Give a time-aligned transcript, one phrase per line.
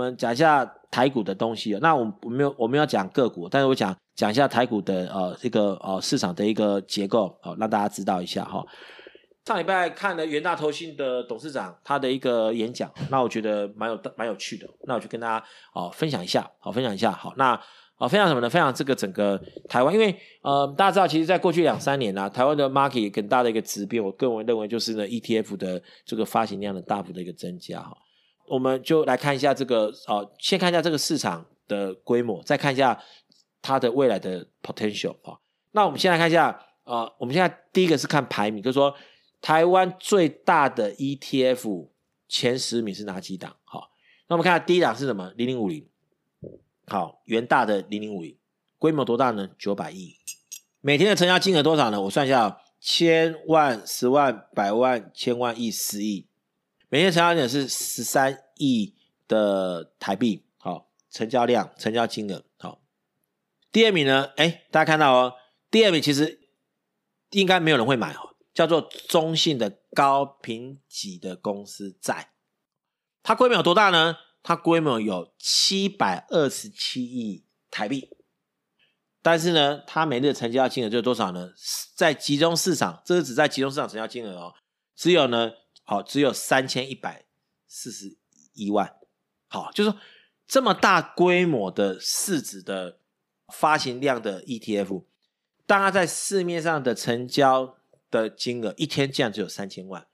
[0.00, 1.76] 我们讲一下台股的东西。
[1.82, 8.64] 那我我没有我没有讲个股，但是我讲讲一下台股的呃这个呃市场的一个结构，好、让大家知道一下哈。
[9.44, 15.44] 上礼拜看了元大投信的董事长他的一个演讲，那我觉得蛮有蛮有趣的，那我就跟大家
[15.74, 17.60] 哦分享一下，好分享一下，好那
[17.96, 18.48] 啊、分享什么呢？
[18.48, 19.38] 分享这个整个
[19.68, 27.94] 台湾，因为呃大家知道，其实在过去两三年啊，台湾的 market 更大的一个质变，我个人认为就是呢 ETF 的这个发行量的大幅的一个增加哈。
[28.50, 33.00] 我们就来看一下这个哦，先看一下这个市场的规模，再看一下
[33.62, 35.38] 它的未来的 potential 啊。
[35.70, 38.94] 那我们先来看一下，呃，我们现在第一个是看排名，就是说。
[39.42, 41.88] 台湾最大的 ETF
[42.28, 43.56] 前十名是哪几档？
[43.64, 43.88] 好，
[44.28, 45.32] 那我们看下第一档是什么？
[45.34, 45.88] 零零五零，
[46.86, 48.36] 好，元大的零零五零，
[48.76, 49.48] 规模多大呢？
[49.58, 50.14] 九百亿，
[50.82, 52.02] 每天的成交金额多少呢？
[52.02, 56.28] 我算一下，千万、十万、百万、千万、亿、十亿，
[56.92, 58.94] 每天成交金额是十三亿
[59.28, 60.44] 的台币。
[60.58, 62.44] 好，成交量、成交金额。
[62.58, 62.82] 好，
[63.70, 64.32] 第二名呢？
[64.36, 65.34] 哎，大家看到哦，
[65.70, 66.40] 第二名其实
[67.30, 68.34] 应该没有人会买哦。
[68.52, 72.32] 叫做中信的高评级的公司债，
[73.22, 74.16] 它规模有多大呢？
[74.42, 78.10] 它规模有七百二十七亿台币，
[79.22, 81.52] 但是呢，它每日成交金额就多少呢？
[81.94, 84.54] 在集中市场，这是指在集中市场成交金额哦，
[84.96, 85.52] 只有呢，
[85.90, 87.24] 好，只有三千一百
[87.66, 88.16] 四十
[88.54, 88.94] 一万，
[89.48, 89.98] 好，就是说
[90.46, 93.00] 这么大规模的市值的
[93.52, 95.02] 发行量的 ETF，
[95.66, 97.76] 当它在市面上的成交。
[98.10, 100.08] 的金额一天竟然只有三千万，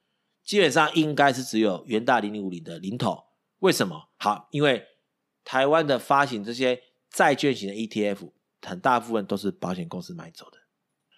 [0.45, 3.25] 基本上应该是只有元大零零五零的零头。
[3.61, 4.11] 为什么？
[4.19, 4.87] 好，因为
[5.43, 10.59] 台湾的发行这些债券型的 ETF，很大部分都是保险公司买走的。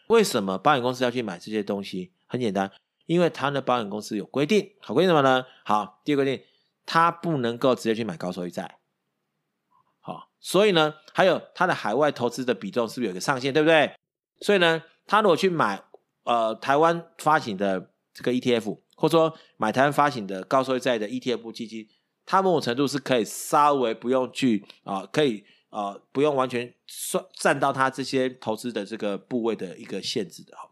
[0.06, 2.12] 为什么保险公司要去买这些东西？
[2.26, 2.70] 很简单，
[3.08, 5.44] 因为他的保险公司有规定，好规定什么呢？
[5.64, 6.44] 好，第二个规定，
[6.86, 8.78] 它不能够直接去买高收益债。
[9.98, 13.52] 好，所以呢，还有它的海外投资的比重是不是有一个上限？
[13.52, 13.92] 对不对？
[14.40, 15.82] 所以呢，他如果去买。
[16.24, 21.88] 呃，台湾发行的这个 ETF，或者说买台湾发行的高收益债的 ETF 基金，
[22.26, 30.68] 它某种程度是可以稍微不用去啊、可以啊、不用完全算占到它这些投资的这个部位的一个限制的哈。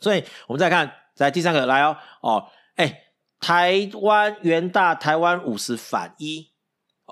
[0.00, 3.02] 所以我们再看，在第三个来哦哦，哎，
[3.38, 6.50] 台湾元大台湾五十反一，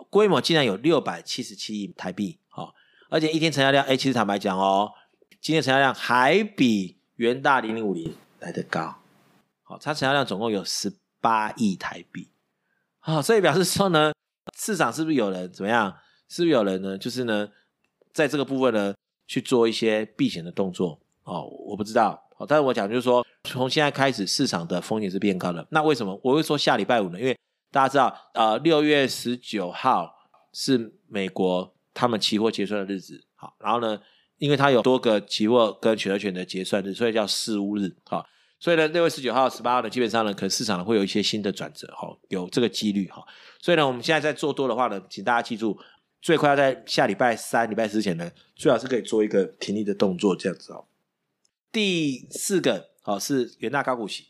[0.09, 2.75] 规模竟然有六百七十七亿台币，好，
[3.11, 4.93] 而且一天成交量，哎，其实坦白讲哦，
[5.41, 6.97] 今天成交量还比。
[7.17, 8.95] 元大零零五零来得高，
[9.65, 12.31] 好，它成交量总共有十八亿台币，
[13.01, 14.13] 好，所以表示说呢，
[14.57, 15.99] 市场是不是有人怎么样？
[16.29, 16.97] 是不是有人呢？
[16.97, 17.49] 就是呢，
[18.13, 18.95] 在这个部分呢
[19.27, 25.67] 去做一些避险的动作哦，我不知道，好，但是我讲就是说，从现在开始市场的风险是变高的。
[25.71, 27.19] 那为什么我会说下礼拜五呢？
[27.19, 27.37] 因为
[27.73, 30.15] 大家知道，呃，六月十九号
[30.53, 34.01] 是美国他们期货结算的日子，好，然后呢。
[34.39, 38.25] 因为它有多个期货跟选择权的结算日，所以叫四巫日，好，
[38.61, 43.21] 所以呢，六月十九号、十八号呢，基本上呢，可能市场会有一些新的转折，哈，有这个几率，哈，
[43.61, 45.77] 所以呢，我们现在在做多的话呢，请大家记住，
[46.23, 50.85] 最快要在下礼拜三、礼拜四之前呢，最好是可以做一个停利的动作，这样子哦。
[51.71, 54.29] 第四个，好，是元大高股息，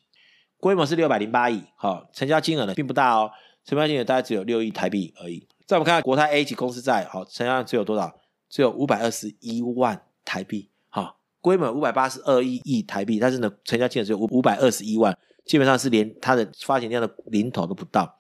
[0.59, 3.31] 规模是六百零八亿，好，成交金额呢并不大哦，
[3.65, 5.47] 成交金额大概只有六亿台币而已。
[5.67, 8.19] 再我们看看国泰 A 级公司债，好，成交量只有多少？
[8.49, 18.19] 只有五百二十一万台币，好，规模五百八十二亿亿台币，但是呢，成交金额只有五五百二十一万，基本上是连它的发行量的零头都不到。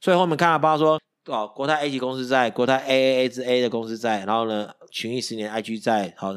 [0.00, 6.32] 所以后面看到，包括说哦，国泰 A 级公司债，国泰 AAA 之 A 的公司债，然后呢，群益十年 IG 债，好，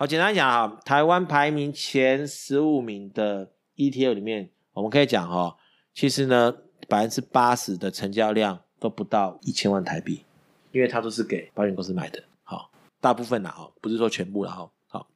[0.00, 5.56] 好，简单讲哈，台湾排名前十五名的 ETF 里面，我们可以讲哈，
[5.92, 6.54] 其实呢，
[6.88, 10.24] 百分之八十的成交量都不到一千万台币，
[10.70, 12.22] 因为它都是给保险公司买的。
[12.44, 12.70] 好
[13.00, 15.08] 大部分啦，哈，不是说全部啦，哈，好，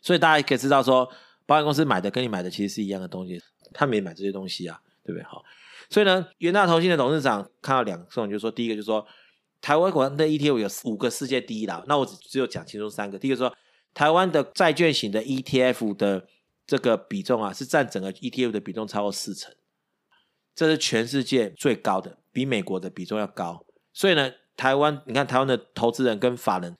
[0.00, 1.06] 所以大家也可以知道说，
[1.44, 3.38] 保险公司买的跟你买的其实是一样的东西，
[3.74, 5.24] 他没买这些东西啊，对不对？
[5.24, 5.44] 好，
[5.90, 9.06] 所以呢，元大投信的董事长看到两种，就是说，第一个就是说，
[9.60, 13.54] 台湾国的 ETF 有五个世界第一啦，那我只只有讲其中三个，第一个说，
[13.98, 16.28] 台湾的债券型的 ETF 的
[16.64, 19.52] 这个比重啊，是占整个 ETF 的比重超过四成，
[20.54, 26.76] 这是全世界最高的，比美国的比重要高，所以呢，台湾，你看台湾的投资人跟法人。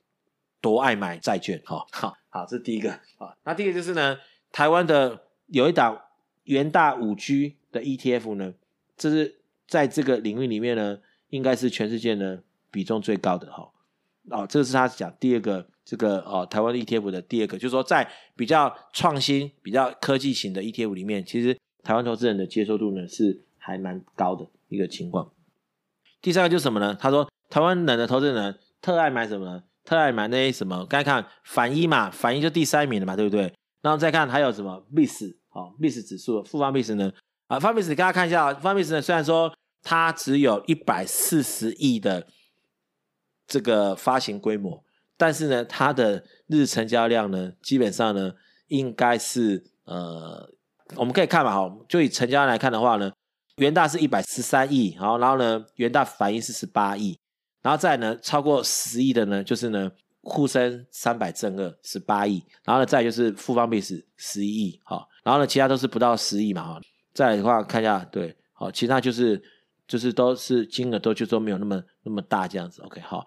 [0.61, 4.19] 多爱买债券，哈，好，好，这是第一个，好，那第二个就是呢，
[4.51, 6.01] 台湾的有一档
[6.45, 8.55] 元大五 G 的 ETF 呢，
[8.97, 10.99] 这是在这个领域里面呢，
[11.31, 12.43] 应该是全世界呢
[12.73, 13.71] 比重最高的，哈，
[14.31, 25.33] 哦这个是他讲第二个这个哦，台湾 ETF 的第二个，就是说在比较创新、比较科技型的 ETF 里面，其实台湾投资人的接受度呢是还蛮高的一个情况。
[26.21, 26.97] 第三个就是什么呢？
[26.99, 29.63] 他说台湾人的投资人特爱买什么呢？
[29.85, 30.85] 特爱买那些什么？
[30.87, 33.53] 刚才看反一嘛，反一就第三名了嘛，对不对？
[33.81, 37.11] 然后再看还有什么 miss 好，miss 指数，富邦 miss 呢？
[37.47, 39.51] 啊，富邦 VIX 给大家看一下啊，富邦 miss，虽然说
[39.83, 42.27] 它只有一百四十亿的
[43.49, 44.85] 这个发行规模，
[45.17, 48.35] 但是呢，它的日成交量呢，基本上呢，
[48.69, 50.49] 应该是呃，
[50.95, 53.11] 我们可以看嘛，哈，就以成交量来看的话呢，
[53.57, 57.19] 元大是一百十三亿，好，然后呢，元大反应是十八亿。
[57.61, 59.91] 然后再呢，超过十亿的呢，就是呢，
[60.23, 66.81] 沪深三百正二十八亿，然后呢，再就是富邦 VIX 十一亿，好，然后呢，其他都是不到十亿嘛，哈，
[67.13, 69.43] 再来的话看一下，对，好，其他就是
[69.89, 73.27] 就是都是金额都就说没有那么那么大这样子，OK，好，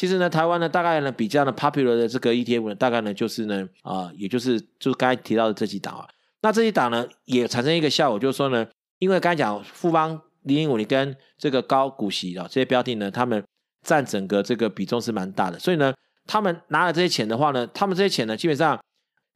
[0.00, 6.08] 其实呢，台湾呢，大概呢比较呢 popular 的这个 ETF 呢，大概呢就是呢，啊、也就是就是刚才提到的这几档啊，
[6.40, 8.66] 那这几档呢也产生一个效果，就是说呢，
[8.98, 13.44] 因为刚才讲富邦零零五零跟这个高股息啊这些标的呢，他们
[13.86, 15.92] 占整个这个比重是蛮大的，所以呢，
[16.26, 18.80] 他们拿了这些钱的话呢，他们这些钱呢，基本上，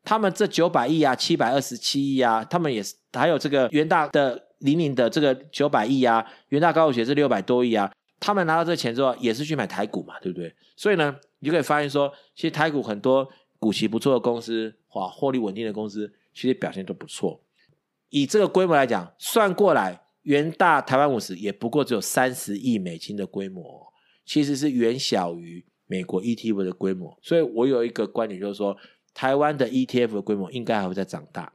[0.03, 7.93] 他们这九百亿啊，七百二十七亿啊，他们也是还有这个元大的零零的这个九百亿啊，元大高股息是六百多亿啊，
[8.25, 10.51] 他们拿到这钱之后，也是去买台股嘛，对不对？
[10.77, 13.29] 所以呢，你就可以发现说，其实台股很多
[13.59, 17.43] 股息不错的公司，哇，获利稳定的公司，其实表现都不错。
[18.09, 23.93] 以这个规模来讲，算过来，元大台湾五十也不过只有三十亿美金的规模。
[24.25, 28.75] 其实是远小于美国 ETF 的规模，所以我有一个观点，就是说，
[29.13, 31.53] 台湾的 ETF 的规模应该还会再长大。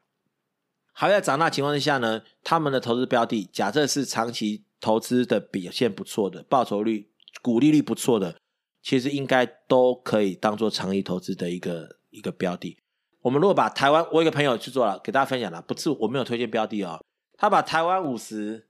[1.00, 7.10] 还在长大情况之下呢，他们的投资标的，假设是长期投资的表现不错的，报酬率、
[7.42, 8.36] 股利率不错的，
[8.82, 12.78] 其实应该都可以当做长期投资的一个一个标的。
[13.22, 17.02] 我们如果把台湾，我有一个朋友去做了，给大家分享了，不是我没有推荐标的哦，
[17.38, 18.68] 他把台湾五十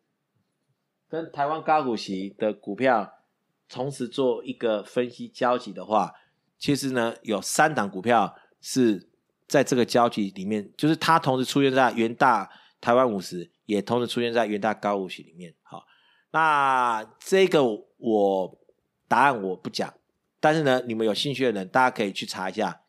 [1.10, 3.16] 跟台湾高股息的股票。
[3.68, 6.14] 同时做一个分析交集的话，
[6.60, 9.09] 其实呢，有三档股票是
[9.50, 12.50] 在这个交集里面，就是它同时出现在元大
[12.80, 15.54] 台湾五十，也同时出现在元大高五十里面。
[15.64, 15.84] 好，
[16.32, 17.64] 那这个
[17.98, 18.60] 我
[19.08, 19.94] 答案我不讲，
[20.40, 22.82] 但是呢，你们有兴趣的人，大家可以去查一下。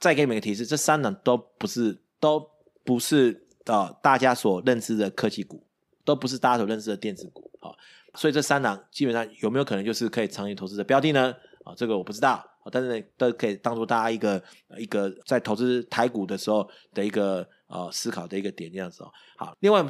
[0.00, 2.50] 再给你们一个提示，这三档都不是，都
[2.82, 5.62] 不是呃大家所认知的科技股，
[6.04, 7.50] 都不是大家所认知的电子股。
[7.60, 7.76] 好。
[8.14, 11.32] 所以这三档基本上有没有可能就是可以长期投资的标的呢？
[11.62, 14.42] 啊，这个我不知道，但是，都可以当做大家一个
[14.76, 19.10] 一个在投资台股的时候的一个呃思考的一个点这样子哦。
[19.36, 19.84] 好，另外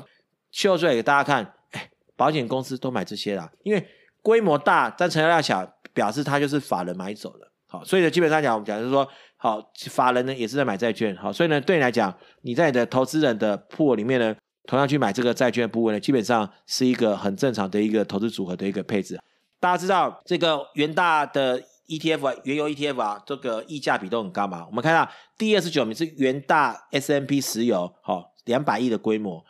[0.50, 3.88] 秀出来给大家看，哎，保险公司都买这些啦，因为
[4.22, 7.50] 规模大但成交量小，表示它就是法人买走了。
[7.66, 11.16] 好，所以呢，基本上讲我们讲就是说，好，法人呢也是在买债券。
[11.16, 14.36] 好，所以呢，对你来讲，你在你的投资人的铺里面呢。
[14.66, 19.18] 同样去买这个债券部位呢，基本上是一个很正常的一个投资组合的一个配置。
[19.58, 24.64] 大家知道这个元大的 ETF 啊，原油 ETF 啊，这个溢价比都很高嘛。
[24.66, 29.44] 我们看到第二十九名是元大 S M P 石油，好，两百亿的规模，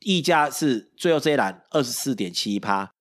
[0.00, 2.92] 溢价是最后这一栏二十四点七一趴。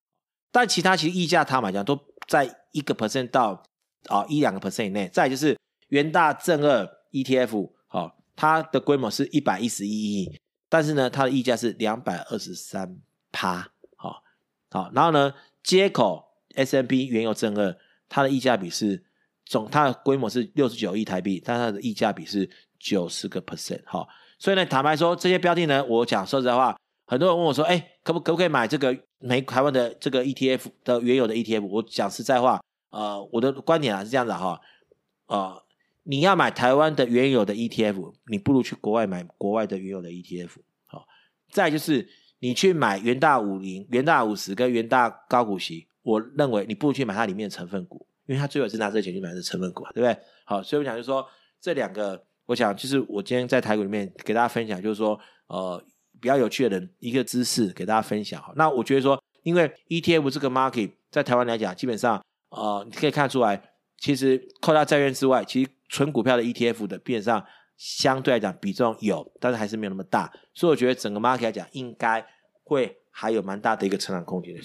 [0.51, 3.63] 但其他其实溢价它嘛讲都在一个 percent 到
[4.07, 5.07] 啊一两个 percent 以内。
[5.07, 5.57] 再就是
[5.87, 10.39] 元大正二 ETF，好，它的规模是一百一十一亿。
[10.71, 12.99] 但是呢，它的溢价是两百二十三
[13.31, 14.21] 趴，好，
[14.69, 15.33] 好，然后呢，
[15.63, 17.75] 接口 S M P 原油正二，
[18.09, 19.01] 它的溢价比是
[19.45, 24.05] 总，它的规模是六十九亿台币，但它的溢价比是九十个 percent，哈，
[24.37, 31.65] 所以呢，坦白说，这些标的呢，我讲说实在话，很多人问我说，哎，可不可不可以买这个美台湾的这个 ETF 的原有的 ETF？
[31.65, 34.59] 我讲实在话，呃，我的观点啊是这样子哈，
[35.27, 35.63] 呃。
[36.03, 40.49] 你要买台湾的原有的 ETF，你不如去国外买国外的原有的 ETF。
[40.87, 41.05] 好，
[41.51, 50.17] 再就是你去买元大五零、元大五十跟元大高股息，我认为你不如去买它里面的成分股，因为它最后是拿这钱去买的成分股，对不对？
[50.45, 51.25] 好，所以我想就是说
[51.59, 55.83] 这两个，我想就是我今天在台股里面给大家分享，就是说呃
[56.19, 58.41] 比较有趣的人一个知识给大家分享。
[58.41, 63.61] 好，那我觉得说，因为 ETF 这个 market 在台湾来讲，基本上呃你可以看出来，
[63.97, 67.45] 其实扣掉债券之外，其实纯股票的 ETF 的，基本上
[67.77, 72.25] 相对来讲比重有，但是还是没有那么大，所以我觉得整个 market 来讲，应该
[72.63, 74.61] 会还有蛮大的一个成长空间的。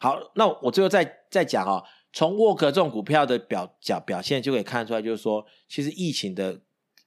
[0.00, 6.60] 好，那我最后再再讲哦，从沃克这种股票的表角表现就可以看出来，就是说，其实疫情的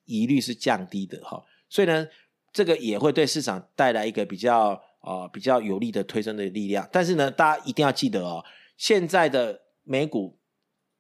[0.06, 2.08] 疑虑是降低的哈，所以呢，
[2.54, 6.88] 这个也会对市场带来一个比较、呃、比较有力的推升的力量。
[6.92, 8.46] 但是呢，大家一定要记得哦，
[8.78, 10.38] 现在的美股。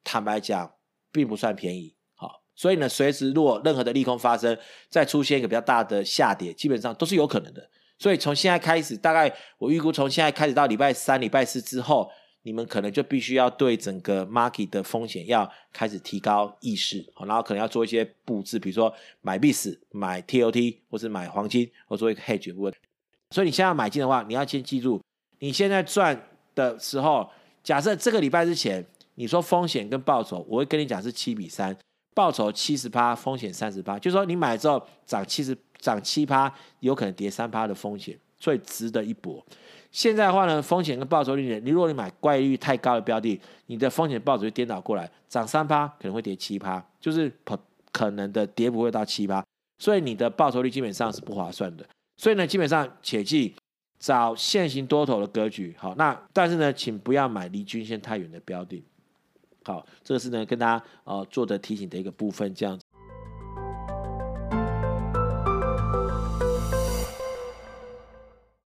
[0.05, 0.69] 坦白讲，
[1.13, 4.59] 并不算便宜，好，所以呢，随时如果任何的利空发生，
[4.89, 7.69] 再出现一个比较大的下跌，基本上都是有可能的。
[8.03, 22.73] 所以从现在开始，大概我预估从现在开始到礼拜三、礼拜四之后，你们可能就必须要对整个 market 的风险要开始提高意识，然后可能要做一些布置，比如说买 BIS、买 TOT，或是买黄金，或做一个 hedge 问。
[23.29, 25.01] 所以你现在要买进的话，你要先记住，
[25.39, 27.29] 你现在赚的时候，
[27.63, 31.73] 假设这个礼拜之前，你说风险跟报酬，我会跟你讲是七比三，
[32.13, 36.49] 报酬七十八，风险三十八，就是说你买之后涨七十，涨七趴，
[36.79, 39.45] 有可能跌三趴的风险，所以值得一搏。
[39.91, 47.59] 现在的话呢，风险跟报酬率呢，你如果你买怪率太高的标的，你的风险报酬就颠倒过来，涨三趴可能会跌七趴，就是可
[47.91, 49.45] 可能的跌不会到七趴，
[49.77, 51.85] 所以你的报酬率基本上是不划算的。
[52.15, 53.53] 所以呢，基本上切记
[53.99, 55.75] 找现行多头的格局。
[55.77, 58.81] 好，那但是呢，请不要买离均线太远的标的。
[59.65, 62.82] 好，这个是呢跟大家呃做的提醒的一个部分，这样子。